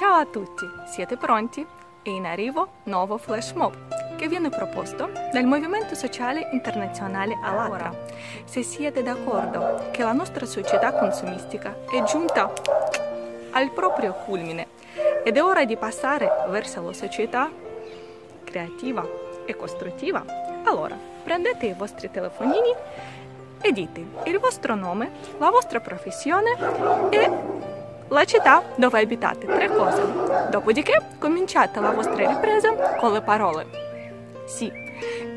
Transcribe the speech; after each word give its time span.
Ciao 0.00 0.14
a 0.14 0.24
tutti, 0.24 0.64
siete 0.86 1.18
pronti? 1.18 1.60
È 2.00 2.08
in 2.08 2.24
arrivo 2.24 2.68
nuovo 2.84 3.18
flash 3.18 3.52
mob 3.52 4.16
che 4.16 4.28
viene 4.28 4.48
proposto 4.48 5.10
dal 5.30 5.44
Movimento 5.44 5.94
Sociale 5.94 6.48
Internazionale 6.52 7.38
Alatra. 7.42 7.94
Se 8.44 8.62
siete 8.62 9.02
d'accordo 9.02 9.90
che 9.90 10.02
la 10.02 10.14
nostra 10.14 10.46
società 10.46 10.94
consumistica 10.94 11.76
è 11.84 12.02
giunta 12.04 12.50
al 13.50 13.70
proprio 13.72 14.14
culmine 14.14 14.68
ed 15.22 15.36
è 15.36 15.42
ora 15.42 15.66
di 15.66 15.76
passare 15.76 16.30
verso 16.48 16.80
la 16.80 16.94
società 16.94 17.50
creativa 18.42 19.06
e 19.44 19.54
costruttiva, 19.54 20.24
allora 20.64 20.96
prendete 21.22 21.66
i 21.66 21.74
vostri 21.74 22.10
telefonini 22.10 22.72
e 23.60 23.70
dite 23.70 24.06
il 24.24 24.38
vostro 24.38 24.74
nome, 24.74 25.10
la 25.36 25.50
vostra 25.50 25.80
professione 25.80 26.56
e 27.10 27.59
la 28.10 28.24
città 28.24 28.62
dove 28.76 29.00
abitate, 29.00 29.46
tre 29.46 29.68
cose. 29.68 30.02
Dopodiché 30.50 31.00
cominciate 31.18 31.80
la 31.80 31.90
vostra 31.90 32.28
ripresa 32.28 32.72
con 32.98 33.12
le 33.12 33.22
parole. 33.22 33.66
Sì, 34.46 34.70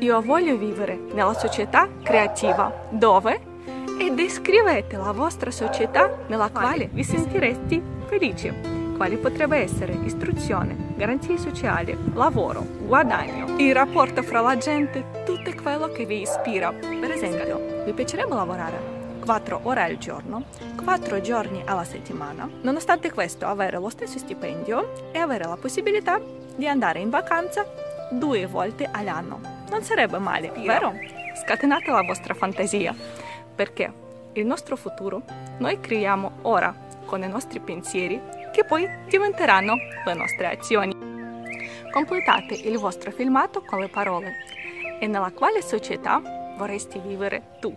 io 0.00 0.20
voglio 0.20 0.56
vivere 0.56 0.98
nella 1.12 1.34
società 1.34 1.88
creativa 2.02 2.72
dove 2.90 3.52
e 3.98 4.10
descrivete 4.10 4.96
la 4.96 5.12
vostra 5.12 5.50
società 5.50 6.10
nella 6.26 6.50
quale 6.50 6.88
vi 6.92 7.04
sentireste 7.04 7.80
felici 8.06 8.82
quali 8.96 9.16
potrebbe 9.16 9.58
essere 9.58 9.98
istruzione, 10.04 10.94
garanzie 10.96 11.36
sociali, 11.36 11.96
lavoro, 12.14 12.64
guadagno, 12.86 13.56
il 13.58 13.74
rapporto 13.74 14.22
fra 14.22 14.40
la 14.40 14.56
gente, 14.56 15.04
tutto 15.24 15.52
quello 15.60 15.88
che 15.88 16.06
vi 16.06 16.20
ispira. 16.20 16.72
Per 16.72 17.10
esempio, 17.10 17.82
vi 17.84 17.92
piacerebbe 17.92 18.34
lavorare 18.34 19.03
4 19.24 19.60
ore 19.62 19.82
al 19.82 19.96
giorno, 19.96 20.44
4 20.84 21.22
giorni 21.22 21.62
alla 21.64 21.84
settimana, 21.84 22.46
nonostante 22.60 23.10
questo 23.10 23.46
avere 23.46 23.78
lo 23.78 23.88
stesso 23.88 24.18
stipendio 24.18 25.10
e 25.12 25.18
avere 25.18 25.44
la 25.44 25.56
possibilità 25.56 26.20
di 26.54 26.68
andare 26.68 26.98
in 26.98 27.08
vacanza 27.08 27.66
due 28.10 28.44
volte 28.44 28.86
all'anno. 28.90 29.40
Non 29.70 29.82
sarebbe 29.82 30.18
male, 30.18 30.52
vero? 30.58 30.92
Scatenate 31.42 31.90
la 31.90 32.02
vostra 32.02 32.34
fantasia, 32.34 32.94
perché 33.54 33.90
il 34.34 34.44
nostro 34.44 34.76
futuro 34.76 35.22
noi 35.56 35.80
creiamo 35.80 36.40
ora 36.42 36.74
con 37.06 37.22
i 37.22 37.28
nostri 37.28 37.60
pensieri 37.60 38.20
che 38.52 38.64
poi 38.64 38.86
diventeranno 39.08 39.74
le 40.04 40.14
nostre 40.14 40.48
azioni. 40.48 40.94
Completate 41.90 42.54
il 42.54 42.76
vostro 42.76 43.10
filmato 43.10 43.62
con 43.62 43.78
le 43.78 43.88
parole 43.88 44.32
e 45.00 45.06
nella 45.06 45.32
quale 45.32 45.62
società 45.62 46.20
vorresti 46.58 46.98
vivere 46.98 47.56
tu. 47.58 47.74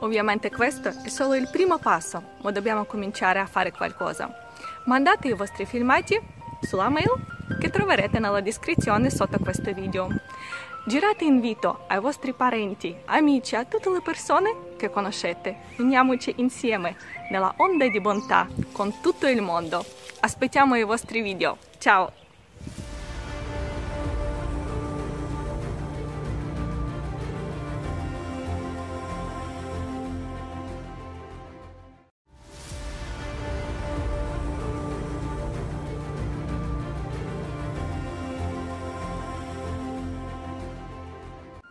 Ovviamente 0.00 0.50
questo 0.50 0.88
è 0.88 1.08
solo 1.08 1.34
il 1.34 1.48
primo 1.50 1.78
passo, 1.78 2.22
ma 2.42 2.50
dobbiamo 2.50 2.84
cominciare 2.84 3.38
a 3.38 3.46
fare 3.46 3.72
qualcosa. 3.72 4.30
Mandate 4.84 5.28
i 5.28 5.34
vostri 5.34 5.66
filmati 5.66 6.18
sulla 6.62 6.88
mail 6.88 7.10
che 7.58 7.70
troverete 7.70 8.18
nella 8.18 8.40
descrizione 8.40 9.10
sotto 9.10 9.38
questo 9.38 9.72
video. 9.72 10.08
Girate 10.86 11.24
invito 11.24 11.84
ai 11.88 12.00
vostri 12.00 12.32
parenti, 12.32 12.96
amici, 13.06 13.54
a 13.54 13.64
tutte 13.64 13.90
le 13.90 14.00
persone 14.00 14.74
che 14.76 14.90
conoscete. 14.90 15.56
Uniamoci 15.76 16.34
insieme 16.36 16.96
nella 17.30 17.52
onda 17.58 17.86
di 17.86 18.00
bontà 18.00 18.48
con 18.72 19.00
tutto 19.00 19.26
il 19.26 19.42
mondo. 19.42 19.84
Aspettiamo 20.20 20.76
i 20.76 20.84
vostri 20.84 21.20
video. 21.20 21.58
Ciao! 21.78 22.19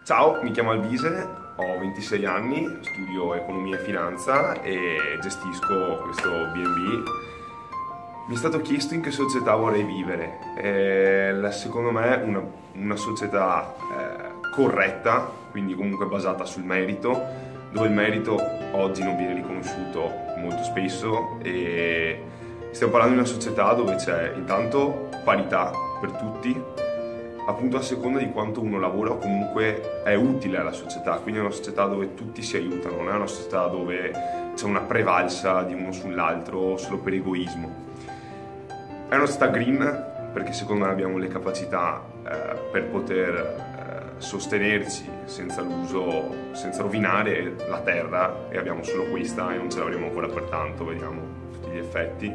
Ciao, 0.10 0.42
mi 0.42 0.50
chiamo 0.50 0.72
Alvise, 0.72 1.28
ho 1.56 1.78
26 1.78 2.26
anni, 2.26 2.80
studio 2.82 3.36
economia 3.36 3.76
e 3.76 3.84
finanza 3.84 4.60
e 4.64 5.20
gestisco 5.22 6.00
questo 6.02 6.48
B&B. 6.52 7.04
Mi 8.28 8.34
è 8.34 8.36
stato 8.36 8.60
chiesto 8.60 8.96
in 8.96 9.02
che 9.02 9.12
società 9.12 9.54
vorrei 9.54 9.84
vivere. 9.84 10.40
Eh, 10.58 11.52
secondo 11.52 11.92
me 11.92 12.20
una, 12.26 12.42
una 12.74 12.96
società 12.96 13.76
eh, 13.76 14.50
corretta, 14.56 15.30
quindi 15.52 15.76
comunque 15.76 16.08
basata 16.08 16.44
sul 16.44 16.64
merito, 16.64 17.12
dove 17.70 17.86
il 17.86 17.94
merito 17.94 18.36
oggi 18.72 19.04
non 19.04 19.16
viene 19.16 19.36
riconosciuto 19.36 20.12
molto 20.38 20.64
spesso 20.64 21.38
e 21.44 22.24
stiamo 22.72 22.92
parlando 22.92 23.16
di 23.16 23.22
una 23.22 23.30
società 23.32 23.74
dove 23.74 23.94
c'è 23.94 24.34
intanto 24.36 25.12
parità 25.24 25.72
per 26.02 26.14
tutti, 26.14 26.60
appunto 27.50 27.78
a 27.78 27.82
seconda 27.82 28.20
di 28.20 28.30
quanto 28.30 28.62
uno 28.62 28.80
lavora 28.80 29.12
o 29.12 29.18
comunque 29.18 30.04
è 30.04 30.14
utile 30.14 30.58
alla 30.58 30.72
società, 30.72 31.16
quindi 31.16 31.40
è 31.40 31.44
una 31.44 31.52
società 31.52 31.86
dove 31.86 32.14
tutti 32.14 32.44
si 32.44 32.58
aiutano, 32.58 32.98
non 32.98 33.10
è 33.10 33.16
una 33.16 33.26
società 33.26 33.66
dove 33.66 34.12
c'è 34.54 34.66
una 34.66 34.82
prevalsa 34.82 35.64
di 35.64 35.74
uno 35.74 35.92
sull'altro 35.92 36.78
solo 36.78 37.00
per 37.00 37.14
egoismo. 37.14 37.88
È 39.10 39.16
una 39.16 39.26
società 39.26 39.48
green 39.48 40.08
perché 40.32 40.54
secondo 40.54 40.86
me 40.86 40.92
abbiamo 40.92 41.18
le 41.18 41.28
capacità 41.28 42.04
eh, 42.24 42.56
per 42.72 42.86
poter 42.86 43.34
eh, 43.34 44.22
sostenerci 44.22 45.10
senza 45.26 45.62
l'uso, 45.62 46.52
senza 46.52 46.84
rovinare 46.84 47.56
la 47.68 47.80
terra 47.80 48.48
e 48.50 48.60
abbiamo 48.60 48.84
solo 48.84 49.06
questa 49.06 49.52
e 49.54 49.58
non 49.58 49.72
ce 49.72 49.80
l'avremo 49.80 50.06
ancora 50.06 50.28
per 50.28 50.44
tanto, 50.44 50.86
vediamo 50.86 51.22
tutti 51.52 51.72
gli 51.72 51.78
effetti 51.78 52.32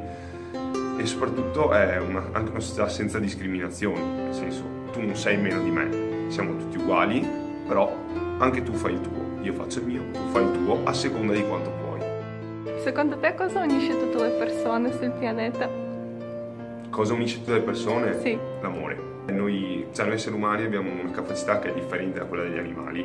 e 0.99 1.07
soprattutto 1.07 1.73
è 1.73 1.99
una, 1.99 2.31
anche 2.33 2.51
una 2.51 2.61
società 2.61 2.89
senza 2.89 3.21
discriminazioni, 3.21 4.03
nel 4.03 4.35
senso 4.35 4.84
tu 4.95 5.01
non 5.01 5.17
sei 5.17 5.37
meno 5.37 5.61
di 5.61 5.71
me, 5.71 6.31
siamo 6.31 6.57
tutti 6.57 6.79
uguali, 6.79 7.27
però 7.67 7.93
anche 8.39 8.63
tu 8.63 8.73
fai 8.73 8.93
il 8.93 9.01
tuo, 9.01 9.43
io 9.43 9.53
faccio 9.53 9.81
il 9.81 9.87
mio, 9.87 10.03
tu 10.13 10.21
fai 10.31 10.45
il 10.45 10.53
tuo, 10.53 10.85
a 10.85 10.93
seconda 10.93 11.33
di 11.33 11.45
quanto 11.45 11.71
puoi. 11.71 12.81
Secondo 12.81 13.19
te 13.19 13.35
cosa 13.35 13.61
unisce 13.61 13.99
tutte 13.99 14.23
le 14.23 14.31
persone 14.31 14.93
sul 14.93 15.11
pianeta? 15.19 15.69
Cosa 16.91 17.13
unisce 17.13 17.39
tutte 17.39 17.55
le 17.55 17.61
persone? 17.63 18.21
Sì. 18.21 18.39
L'amore. 18.61 19.13
Noi, 19.27 19.87
cioè 19.93 20.07
noi 20.07 20.15
esseri 20.15 20.37
umani 20.37 20.63
abbiamo 20.63 20.91
una 20.93 21.11
capacità 21.11 21.59
che 21.59 21.71
è 21.71 21.75
differente 21.75 22.21
da 22.21 22.27
quella 22.27 22.45
degli 22.45 22.59
animali, 22.59 23.05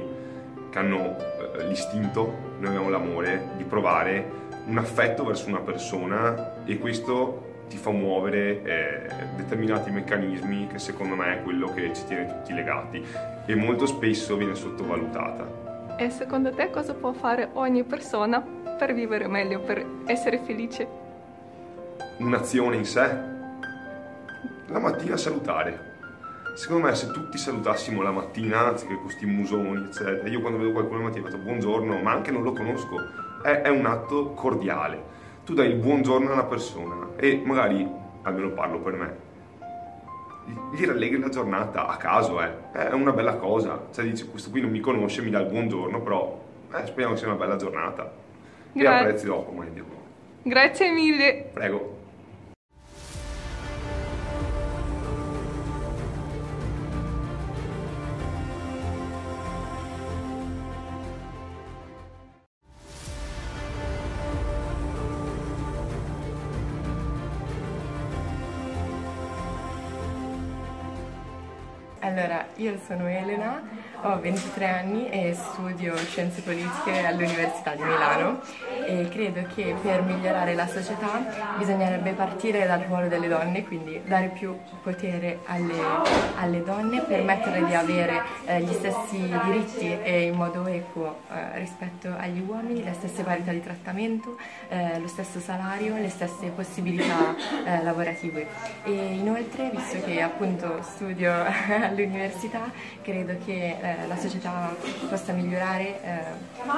che 0.69 0.77
hanno 0.77 1.15
eh, 1.57 1.65
l'istinto, 1.65 2.33
noi 2.59 2.67
abbiamo 2.67 2.89
l'amore 2.89 3.49
di 3.57 3.63
provare 3.63 4.37
un 4.67 4.77
affetto 4.77 5.23
verso 5.23 5.47
una 5.47 5.61
persona 5.61 6.63
e 6.65 6.77
questo 6.77 7.48
ti 7.69 7.77
fa 7.77 7.91
muovere 7.91 8.63
eh, 8.63 9.07
determinati 9.37 9.91
meccanismi 9.91 10.67
che 10.67 10.79
secondo 10.79 11.15
me 11.15 11.37
è 11.37 11.43
quello 11.43 11.71
che 11.71 11.93
ci 11.93 12.03
tiene 12.05 12.25
tutti 12.25 12.51
legati 12.51 13.05
e 13.45 13.55
molto 13.55 13.85
spesso 13.85 14.35
viene 14.35 14.55
sottovalutata. 14.55 15.95
E 15.95 16.09
secondo 16.09 16.51
te 16.51 16.69
cosa 16.71 16.93
può 16.93 17.13
fare 17.13 17.49
ogni 17.53 17.83
persona 17.83 18.41
per 18.41 18.93
vivere 18.93 19.27
meglio, 19.27 19.59
per 19.59 19.85
essere 20.05 20.39
felice? 20.39 20.87
Un'azione 22.17 22.75
in 22.75 22.85
sé. 22.85 23.27
La 24.67 24.79
mattina 24.79 25.15
salutare. 25.15 25.87
Secondo 26.55 26.87
me 26.87 26.95
se 26.95 27.11
tutti 27.11 27.37
salutassimo 27.37 28.01
la 28.01 28.11
mattina, 28.11 28.67
anziché 28.67 28.95
questi 28.95 29.25
musoni, 29.25 29.85
eccetera, 29.85 30.27
io 30.27 30.41
quando 30.41 30.57
vedo 30.57 30.71
qualcuno 30.71 30.99
la 30.99 31.05
mattina 31.05 31.25
faccio 31.25 31.37
buongiorno, 31.37 32.01
ma 32.01 32.11
anche 32.11 32.31
non 32.31 32.43
lo 32.43 32.51
conosco, 32.51 32.97
è, 33.43 33.61
è 33.61 33.69
un 33.69 33.85
atto 33.85 34.31
cordiale 34.31 35.17
tu 35.43 35.53
dai 35.53 35.69
il 35.69 35.75
buongiorno 35.75 36.29
a 36.29 36.33
una 36.33 36.43
persona 36.43 37.09
e 37.15 37.41
magari, 37.43 37.87
almeno 38.21 38.49
parlo 38.49 38.79
per 38.79 38.93
me, 38.93 39.27
gli 40.73 40.85
rallegri 40.85 41.19
la 41.19 41.29
giornata 41.29 41.87
a 41.87 41.97
caso, 41.97 42.41
eh. 42.41 42.71
è 42.71 42.91
una 42.93 43.11
bella 43.11 43.35
cosa. 43.35 43.87
Cioè 43.91 44.05
dici, 44.05 44.27
questo 44.27 44.49
qui 44.49 44.61
non 44.61 44.71
mi 44.71 44.79
conosce, 44.79 45.21
mi 45.21 45.29
dà 45.29 45.39
il 45.39 45.47
buongiorno, 45.47 46.01
però 46.01 46.39
eh, 46.73 46.85
speriamo 46.85 47.15
sia 47.15 47.27
una 47.27 47.35
bella 47.35 47.55
giornata. 47.55 48.11
Grazie. 48.71 48.97
E 48.97 49.01
apprezzi 49.01 49.25
dopo, 49.25 49.51
meglio. 49.51 49.85
Grazie 50.43 50.91
mille. 50.91 51.49
Prego. 51.53 51.98
Allora, 72.09 72.43
io 72.55 72.75
sono 72.87 73.07
Elena, 73.07 73.61
ho 74.01 74.19
23 74.19 74.67
anni 74.67 75.09
e 75.11 75.35
studio 75.35 75.95
scienze 75.95 76.41
politiche 76.41 77.05
all'Università 77.05 77.75
di 77.75 77.83
Milano 77.83 78.41
e 78.87 79.07
credo 79.09 79.43
che 79.53 79.75
per 79.79 80.01
migliorare 80.01 80.55
la 80.55 80.65
società 80.65 81.23
bisognerebbe 81.55 82.13
partire 82.13 82.65
dal 82.65 82.79
ruolo 82.79 83.07
delle 83.09 83.27
donne, 83.27 83.63
quindi 83.63 84.01
dare 84.07 84.29
più 84.29 84.57
potere 84.81 85.41
alle, 85.45 85.75
alle 86.39 86.63
donne, 86.63 87.01
permettere 87.01 87.63
di 87.63 87.75
avere 87.75 88.23
eh, 88.45 88.61
gli 88.61 88.73
stessi 88.73 89.31
diritti 89.43 89.95
e 90.01 90.23
in 90.23 90.33
modo 90.33 90.65
equo 90.65 91.19
eh, 91.31 91.59
rispetto 91.59 92.11
agli 92.17 92.43
uomini, 92.43 92.83
le 92.83 92.93
stesse 92.93 93.21
parità 93.21 93.51
di 93.51 93.61
trattamento, 93.61 94.35
eh, 94.69 94.99
lo 94.99 95.07
stesso 95.07 95.39
salario, 95.39 95.95
le 95.95 96.09
stesse 96.09 96.47
possibilità 96.47 97.35
eh, 97.65 97.83
lavorative. 97.83 98.47
E 98.83 98.91
inoltre, 98.91 99.69
visto 99.69 100.01
che 100.03 100.23
appunto 100.23 100.81
studio 100.81 101.31
all'università, 101.69 101.98
credo 103.01 103.35
che 103.43 103.77
eh, 103.81 104.07
la 104.07 104.17
società 104.17 104.73
possa 105.09 105.33
migliorare 105.33 106.01
eh, 106.03 106.19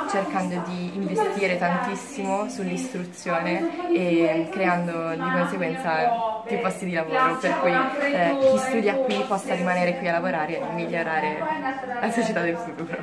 cercando 0.09 0.63
di 0.68 0.95
investire 0.95 1.57
tantissimo 1.57 2.50
sull'istruzione 2.50 3.89
e 3.94 4.47
creando 4.50 5.12
di 5.12 5.29
conseguenza 5.31 6.41
più 6.45 6.59
posti 6.59 6.85
di 6.85 6.94
lavoro, 6.94 7.38
per 7.38 7.59
cui 7.59 7.71
eh, 7.71 8.38
chi 8.39 8.57
studia 8.57 8.95
qui 8.95 9.23
possa 9.27 9.53
rimanere 9.53 9.97
qui 9.97 10.07
a 10.07 10.12
lavorare 10.13 10.59
e 10.59 10.73
migliorare 10.73 11.38
la 12.01 12.12
società 12.12 12.41
del 12.41 12.57
futuro. 12.57 12.97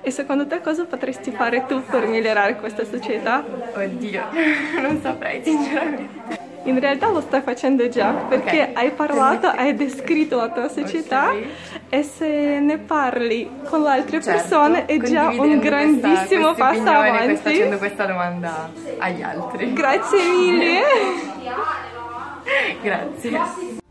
E 0.00 0.10
secondo 0.10 0.46
te 0.46 0.60
cosa 0.60 0.84
potresti 0.84 1.30
fare 1.30 1.66
tu 1.66 1.82
per 1.84 2.06
migliorare 2.06 2.56
questa 2.56 2.84
società? 2.84 3.44
Oddio, 3.74 4.22
non 4.80 5.00
saprei 5.00 5.42
sinceramente. 5.42 6.37
In 6.68 6.78
realtà 6.80 7.08
lo 7.08 7.22
stai 7.22 7.40
facendo 7.40 7.88
già 7.88 8.12
perché 8.12 8.62
okay. 8.62 8.74
hai 8.74 8.90
parlato, 8.90 9.46
hai 9.46 9.74
descritto 9.74 10.36
la 10.36 10.50
tua 10.50 10.68
società 10.68 11.30
okay. 11.30 11.50
e 11.88 12.02
se 12.02 12.60
ne 12.60 12.76
parli 12.76 13.50
con 13.64 13.82
le 13.82 13.88
altre 13.88 14.22
certo, 14.22 14.38
persone 14.38 14.84
è 14.84 14.98
già 14.98 15.28
un 15.28 15.58
grandissimo 15.58 16.52
questa, 16.52 16.64
passo 16.64 16.88
avanti. 16.90 17.36
Sto 17.36 17.48
facendo 17.48 17.78
questa 17.78 18.04
domanda 18.04 18.70
agli 18.98 19.22
altri. 19.22 19.72
Grazie 19.72 20.22
mille. 20.22 20.80
Grazie. 22.82 23.86